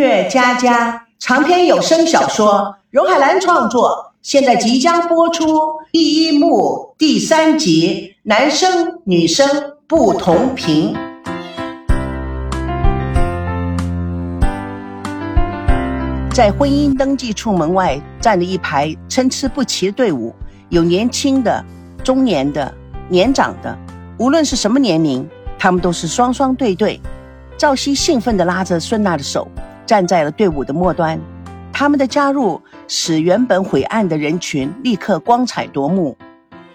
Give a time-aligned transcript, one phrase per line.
[0.00, 5.44] 乐佳佳长篇有声小说，荣海兰创作，现在即将播出
[5.92, 9.46] 第一幕第三集，男生女生
[9.86, 10.96] 不同频。
[16.32, 20.34] 在婚姻登记处门外站着一排参差不齐的队伍，
[20.70, 21.62] 有年轻的、
[22.02, 22.72] 中年的、
[23.10, 23.76] 年长的，
[24.16, 25.28] 无论是什么年龄，
[25.58, 26.98] 他们都是双双对对。
[27.58, 29.46] 赵熙兴奋地拉着孙娜的手，
[29.90, 31.20] 站在了队伍的末端。
[31.72, 36.16] 他们的加入使原本晦暗的人群立刻光彩夺目。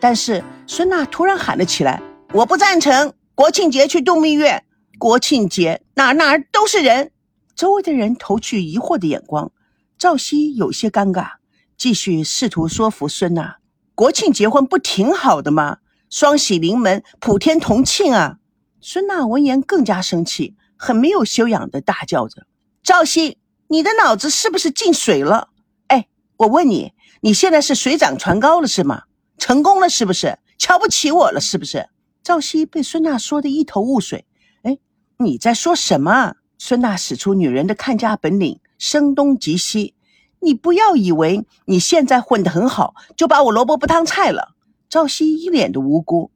[0.01, 2.01] 但是孙娜突然喊了起来
[2.33, 4.65] ：“我不赞成国庆节去度蜜月！
[4.99, 7.11] 国庆节哪哪都是人。”
[7.55, 9.49] 周围的人投去疑惑的眼光。
[9.97, 11.35] 赵熙有些尴尬，
[11.77, 13.59] 继续试图说服孙娜
[13.95, 15.77] ：“国庆结婚不挺好的吗？
[16.09, 18.39] 双喜临门，普天同庆啊！”
[18.81, 20.57] 孙娜闻言更加生气。
[20.77, 22.45] 很没有修养的大叫着
[22.85, 23.39] ：“赵熙，
[23.69, 25.49] 你的脑子是不是进水了？
[25.87, 26.07] 哎，
[26.37, 29.05] 我问你，你现在是水涨船高了是吗？
[29.39, 30.37] 成功了是不是？
[30.59, 31.89] 瞧不起我了是不是？”
[32.21, 34.27] 赵熙被孙娜说的一头雾水。
[34.61, 34.77] 哎，
[35.17, 36.35] 你在说什么？
[36.59, 39.95] 孙娜使出女人的看家本领，声东击西。
[40.41, 44.53] 你不要以为你现在混得很好，就把我萝卜不当菜了。
[44.87, 46.29] 赵熙一脸的无辜。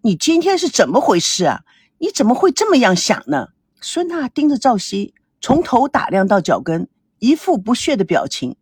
[0.00, 1.60] 你今天是怎么回事啊？
[1.98, 3.48] 你怎么会这么样想呢？
[3.82, 5.12] 孙娜盯着赵熙，
[5.44, 8.56] 从头打量到脚跟，一副不屑的表情。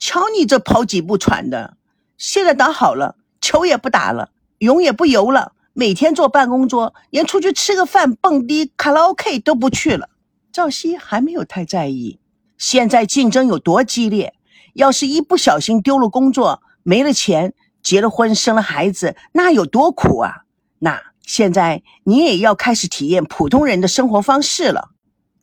[0.00, 1.76] 瞧你这跑几步喘的，
[2.18, 10.08] 现在倒好了，球也不打了，泳也不游了，每天坐办公桌，连出去吃个饭、蹦迪、卡拉 OK 都不去了。
[10.50, 12.18] 赵熙还没有太在意，
[12.58, 14.34] 现在竞争有多激烈，
[14.74, 17.54] 要是一不小心丢了工作、没了钱，
[17.84, 20.38] 结了婚、生了孩子，那有多苦啊？
[20.80, 21.00] 那。
[21.22, 24.90] 现在你也要开始体验普通人的生活方式了。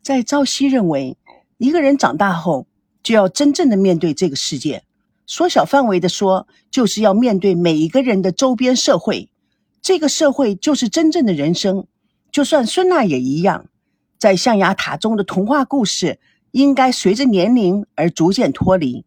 [0.04, 1.16] 在朝夕认为，
[1.58, 2.68] 一个人长大后
[3.02, 4.84] 就要真正的面对这个世界。
[5.26, 9.30] 缩小范围的说，就是要面对每一个人的周边社会。
[9.82, 11.88] 这个社会就是真正的人生。
[12.34, 13.68] 就算孙娜也一样，
[14.20, 16.20] 在象牙塔中的童话故事，
[16.52, 19.06] 应该随着年龄而逐渐脱离。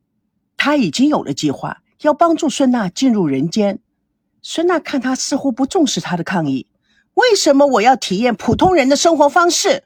[0.56, 3.80] 他已经有了计划，要帮助孙娜进入人间。
[4.40, 6.68] 孙娜看他似乎不重视他的抗议，
[7.12, 9.84] 为什么我要体验普通人的生活方式？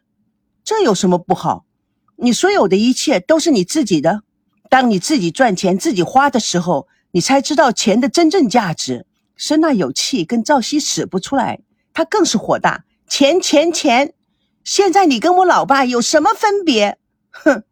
[0.70, 1.64] 这有什么不好？
[2.14, 4.22] 你所有的一切都是你自己的。
[4.68, 9.04] 当你自己赚钱、自己花的时候，你才知道钱的真正价值。
[9.36, 11.58] 孙娜有气跟赵熙使不出来，
[11.92, 12.84] 他更是火大。
[13.08, 14.14] 钱钱钱！
[14.62, 16.98] 现在你跟我老爸有什么分别？
[17.32, 17.64] 哼！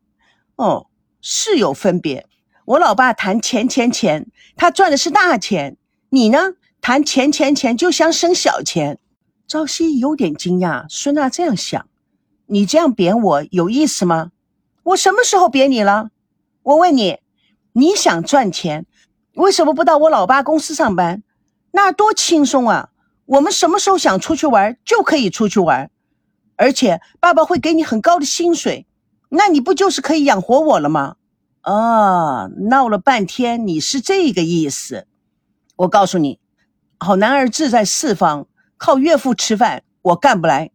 [0.57, 0.89] 哦，
[1.21, 2.27] 是有分别。
[2.65, 4.27] 我老爸谈钱钱钱，
[4.57, 5.77] 他赚的是大钱，
[6.11, 6.55] 你呢？
[6.81, 8.99] 谈钱钱钱就想省小钱，
[9.47, 10.85] 朝夕有点惊讶。
[10.89, 11.87] 孙娜这样想，
[12.51, 14.33] 你这样贬我有意思吗？
[14.83, 16.11] 我什么时候贬你了？
[16.63, 17.19] 我问你，
[17.73, 18.87] 你想赚钱，
[19.35, 21.23] 为什么不到我老爸公司上班？
[21.73, 22.89] 那多轻松啊！
[23.27, 25.91] 我们什么时候想出去玩就可以出去玩，
[26.57, 28.87] 而且爸爸会给你很高的薪水，
[29.29, 31.17] 那你不就是可以养活我了吗？
[31.65, 35.07] 哦，闹了半天你是这个意思。
[35.77, 36.41] 我告诉你。
[36.99, 38.47] 好男儿志在四方，
[38.79, 40.71] 靠岳父吃饭我干不来。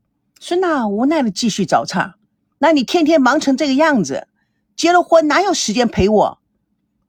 [0.45, 2.17] 孙娜无奈的继续找茬。
[2.57, 4.27] 那你天天忙成这个样子，
[4.75, 6.39] 结了婚哪有时间陪我？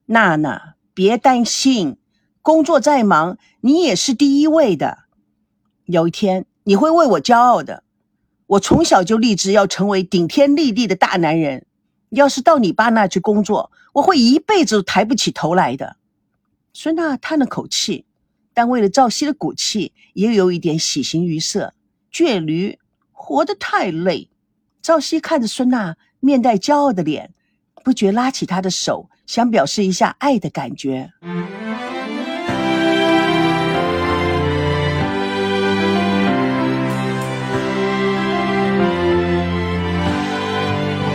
[0.06, 1.97] 娜娜，别担心，
[2.43, 4.99] 工作再忙，你也是第一位的。
[5.87, 7.83] 有一天你会为我骄傲的。
[8.47, 11.67] 我从小就立志要成为顶天立地的大男人。
[12.11, 15.97] 要是到你爸那去工作，我会一辈子都抬不起头来的。
[16.73, 18.06] 孙娜叹了口气。
[18.53, 21.75] 但为了赵熙的骨气，也有一点喜形于色。
[22.12, 22.78] 倔驴
[23.15, 24.29] 活得太累。
[24.83, 27.31] 赵熙看着孙娜面带骄傲的脸，
[27.83, 31.11] 不觉拉起她的手，想表示一下爱的感觉。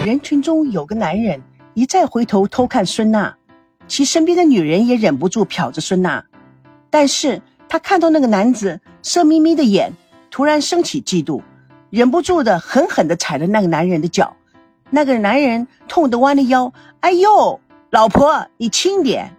[0.03, 1.39] 人群中有个男人
[1.75, 3.37] 一再回头偷看孙娜，
[3.87, 6.25] 其身边的女人也忍不住瞟着孙娜。
[6.89, 9.93] 但是他看到那个男子色眯眯的眼，
[10.31, 11.43] 突然升起嫉妒，
[11.89, 14.35] 忍不住的狠狠的踩了那个男人的脚。
[14.89, 17.59] 那个男人痛得弯了腰，哎呦，
[17.91, 19.35] 老婆，你轻点。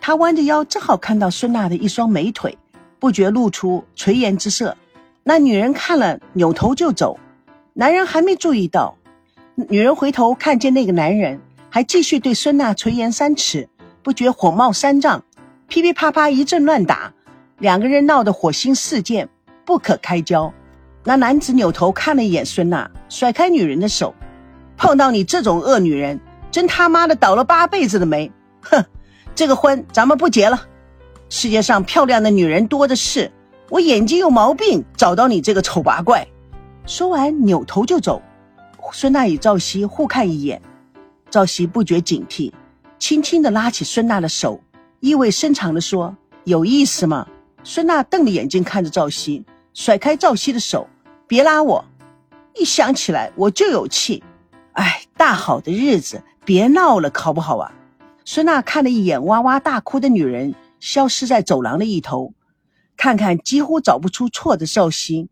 [0.00, 2.56] 他弯着腰，正好看到孙娜的一双美腿，
[2.98, 4.76] 不觉露出垂涎之色。
[5.24, 7.18] 那女人看了，扭头就走。
[7.74, 8.96] 男人还没注意到，
[9.54, 13.68] 女人回头看见那个男人还继续对孙娜垂涎三尺，
[14.02, 15.22] 不觉火冒三丈。
[15.68, 17.12] 噼噼啪啪一阵乱打，
[17.58, 19.28] 两个人闹得火星四溅，
[19.64, 20.52] 不可开交。
[21.08, 24.12] 那男子扭头看了一眼孙娜，甩开女人的手。
[24.76, 26.18] 碰到你这种恶女人，
[26.50, 28.32] 真他妈的倒了八辈子的霉！
[28.60, 28.84] 哼，
[29.32, 30.66] 这个婚咱们不结了。
[31.28, 33.30] 世界上漂亮的女人多的是，
[33.70, 36.26] 我眼睛有毛病，找到你这个丑八怪。
[36.86, 38.20] 说完，扭头就走。
[38.92, 40.60] 孙娜与赵熙互看一眼，
[41.30, 42.52] 赵熙不觉警惕，
[42.98, 44.60] 轻轻地拉起孙娜的手，
[44.98, 47.28] 意味深长地说：“有意思吗？”
[47.62, 50.88] 孙娜瞪着眼睛看着赵熙，甩开赵熙的手
[51.28, 51.84] ：“别拉我！
[52.54, 54.22] 一想起来我就有气。
[54.72, 57.72] 哎，大好的日子，别闹了，好不好啊？”
[58.24, 62.32] 孙娜看了一眼哇哇大哭的女人，消失在走廊的一头，
[62.96, 65.28] 看看几乎找不出错的赵熙，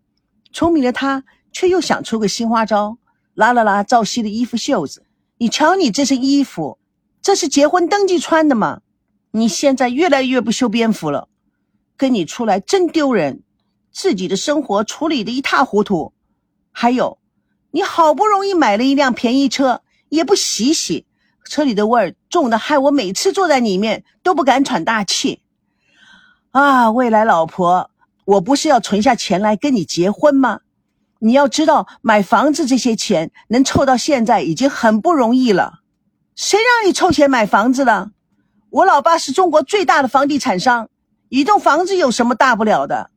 [0.53, 2.99] 聪明的她却又想出个新花招，
[3.35, 5.05] 拉了拉赵熙的衣服袖子
[5.39, 6.79] ：“你瞧你这身衣服，
[7.23, 8.81] 这是结婚登记穿的吗？
[9.31, 11.29] 你现在越来越不修边幅了。”
[11.97, 13.44] 跟你出来真丢人，
[13.95, 16.13] 自己的生活处理的一塌糊涂，
[16.73, 17.19] 还有，
[17.71, 21.07] 你好不容易买了一辆便宜车，也不洗洗，
[21.45, 25.43] 车里的味儿重的害我每次坐在里面都不敢喘大气。
[26.51, 27.89] 啊，未来老婆，
[28.25, 30.61] 我不是要存下钱来跟你结婚吗？
[31.21, 35.81] 你要知道，买房子这些钱能凑到现在已经很不容易了。
[36.35, 38.11] 谁让你凑钱买房子的？
[38.71, 40.89] 我老爸是中国最大的房地产商。
[41.29, 43.11] 一栋房子有什么大不了的？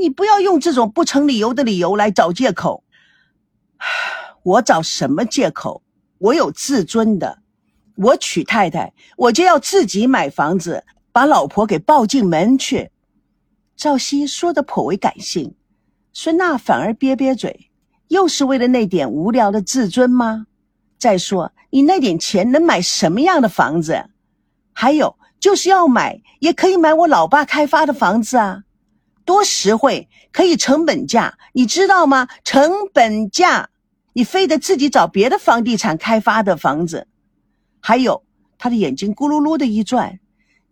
[0.00, 2.84] 你不要用这种不成理由的理由来找借口。
[4.42, 5.82] 我找什么借口？
[6.16, 7.40] 我有自尊的。
[7.96, 12.90] 我娶太太，我就要自己买房子，把老婆给抱进门去。
[13.76, 15.54] 赵熙说的颇为感性，
[16.14, 17.70] 孙娜反而憋憋嘴，
[18.08, 20.46] 又是为了那点无聊的自尊吗？
[20.98, 24.06] 再说，你那点钱能买什么样的房子？
[24.72, 25.16] 还有。
[25.40, 28.64] 就是要买，也可以买我老爸开发的房子啊，
[29.24, 32.28] 多实惠，可以成本价，你知道吗？
[32.44, 33.70] 成本价，
[34.12, 37.06] 你非得自己找别的房地产开发的房子。
[37.80, 38.24] 还有，
[38.58, 40.18] 他的眼睛咕噜噜的一转，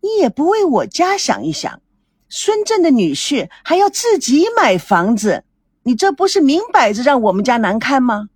[0.01, 1.81] 你也不为我家想一想，
[2.29, 5.45] 孙振的女婿还要自己买房子，
[5.85, 8.29] 你这不是明摆着让我们家难堪吗？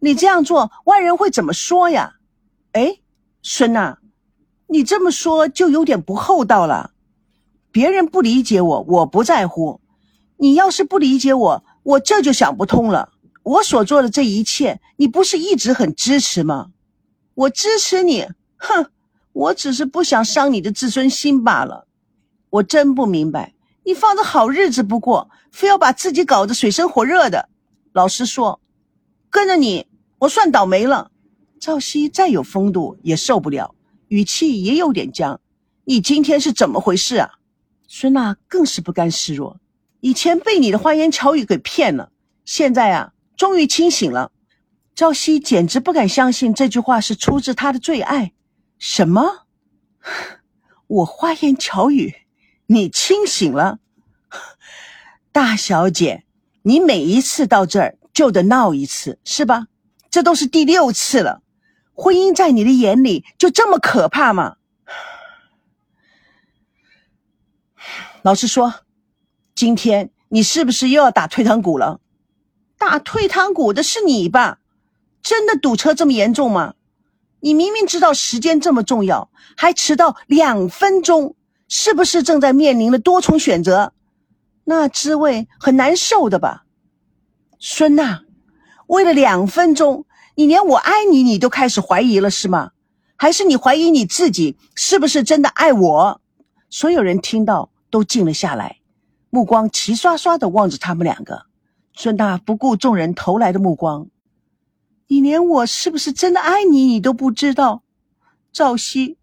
[0.00, 2.14] 你这样做，外人会怎么说呀？
[2.72, 2.98] 哎，
[3.42, 3.98] 孙呐。
[4.68, 6.91] 你这么说就有点不厚道了。
[7.72, 9.80] 别人不理解我，我不在乎。
[10.36, 13.08] 你要是不理解我，我这就想不通了。
[13.42, 16.68] 我所做的这一切，你不是一直很支持吗？
[17.34, 18.28] 我支持你，
[18.58, 18.86] 哼！
[19.32, 21.86] 我只是不想伤你的自尊心罢了。
[22.50, 23.54] 我真不明白，
[23.84, 27.48] 你放着好日子不过，非要把自己搞得水深火热的。
[27.92, 28.60] 老实说，
[29.30, 29.86] 跟着你，
[30.18, 31.10] 我算倒霉了。
[31.58, 33.74] 赵熙再有风度也受不了。
[34.08, 35.40] 语气也有点僵，
[35.84, 37.30] 你今天是怎么回事啊？
[37.86, 39.58] 孙娜更是不甘示弱，
[40.00, 42.10] 以前被你的花言巧语给骗了，
[42.44, 44.32] 现在啊，终于清醒了。
[44.94, 48.32] 朝夕简直不敢相信这句话是出自他的最爱。
[48.78, 49.46] 什么？
[50.86, 52.14] 我花言巧语，
[52.66, 53.78] 你清醒了？
[55.32, 56.24] 大小姐，
[56.62, 59.68] 你每一次到这儿就得闹一次，是吧？
[60.10, 61.42] 这都是第六次了。
[61.94, 64.56] 婚姻在你的眼里就这么可怕吗？
[68.22, 68.72] 老师说，
[69.52, 71.98] 今天你是不是又要打退堂鼓了？
[72.78, 74.60] 打退堂鼓的是你吧？
[75.20, 76.74] 真的堵车这么严重吗？
[77.40, 81.34] 你明明知道时间这么重要，还迟到两分钟，
[81.68, 83.92] 是不是正在面临了多重选择？
[84.62, 86.62] 那滋味很难受的吧？
[87.58, 88.22] 孙娜，
[88.86, 90.06] 为了两分钟。
[90.34, 92.70] 你连我爱你，你都开始怀疑了是吗？
[93.16, 96.20] 还是你怀疑你自己是不是真的爱我？
[96.70, 98.78] 所有人听到都静了下来，
[99.28, 101.44] 目光齐刷刷的望着他们两个。
[101.92, 104.08] 孙大不顾众人投来的目光，
[105.08, 107.82] 你连我是不是真的爱你，你都不知道。
[108.50, 109.18] 赵熙，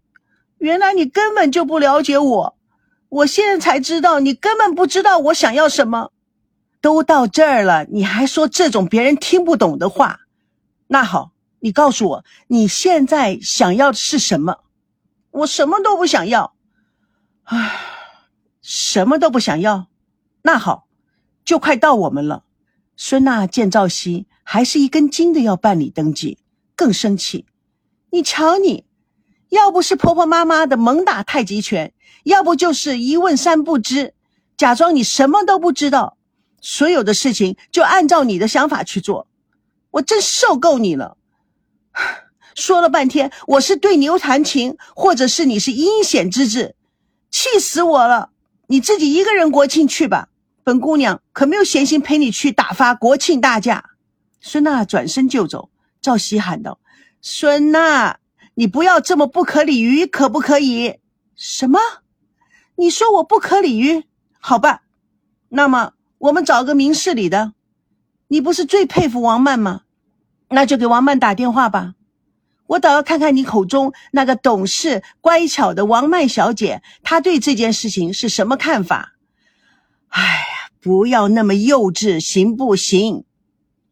[0.58, 2.56] 原来你根本就不了解我，
[3.08, 6.12] 我现在才知道你根本不知道我想要什么。
[6.80, 10.20] 都到这儿了，你还说这种别人听不懂的话？
[10.86, 14.58] 那好，你告诉我你现在想要的是什么？
[15.32, 16.54] 我什么都不想要，
[17.44, 17.80] 唉，
[18.72, 19.88] 什么都不想要。
[20.42, 20.86] 那好，
[21.44, 22.44] 就快到我们了。
[22.96, 26.38] 孙娜见赵熙还是一根筋的要办理登记，
[26.76, 27.46] 更生气。
[28.10, 28.84] 你瞧你，
[29.48, 34.14] 要不是婆婆妈妈的猛打太极拳，要不就是一问三不知，
[34.56, 36.16] 假装你什么都不知道，
[36.60, 39.26] 所有的事情就按照你的想法去做。
[39.90, 41.16] 我真受够你了！
[42.54, 46.76] 说了半天，我是对牛弹琴，或者是你是阴险之至，
[47.32, 48.30] 气死我了！
[48.70, 50.28] 你自己一个人国庆去吧，
[50.62, 53.90] 本姑娘可没有闲心陪你去打发国庆大假。
[54.40, 56.78] 孙娜转身就走，赵熙喊道
[57.20, 58.20] ：“孙娜，
[58.54, 61.00] 你不要这么不可理喻，可不可以？”
[61.34, 61.80] 什么？
[62.76, 64.04] 你说我不可理喻？
[64.38, 64.82] 好吧，
[65.48, 67.54] 那么我们找个明事理的。
[68.28, 69.80] 你不是最佩服王曼吗？
[70.50, 71.94] 那就给王曼打电话吧。
[72.70, 79.14] 我倒要看看你口中那个懂事乖巧的王曼小姐，她对这件事情是什么看法？
[80.10, 83.24] 哎呀，不要那么幼稚，行不行？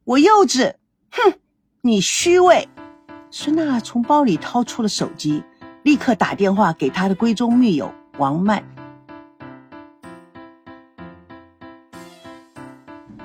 [0.04, 0.74] 我幼稚？
[1.10, 1.34] 哼，
[1.80, 2.68] 你虚伪。
[3.32, 5.42] 孙娜从包里掏出了手机。
[5.84, 8.62] 立刻打电话给她的闺中密友王曼。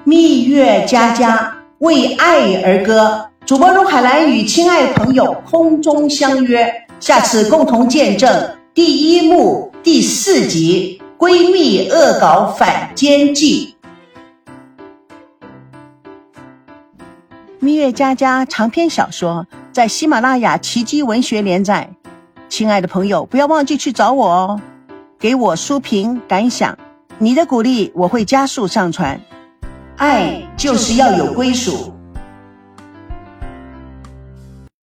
[0.03, 13.75] 蜜月佳佳为爱而歌，主播荣海兰与亲爱朋友空中相约，下次共同见证第一幕第四集《闺蜜恶搞反间计》。
[17.59, 21.89] 蜜月佳佳长篇小说在喜马拉雅奇迹文学连载。
[22.47, 24.61] 亲爱的朋友，不要忘记去找我哦，
[25.19, 26.77] 给我书评感想，
[27.17, 29.19] 你的鼓励我会加速上传。
[29.97, 31.93] 爱就是要有归属。